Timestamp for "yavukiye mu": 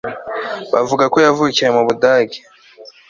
1.25-1.81